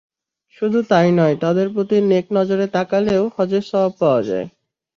[0.57, 4.47] শুধু তা-ই নয়, তাঁদের প্রতি নেক নজরে তাকালেও হজের সওয়াব পাওয়া যায়।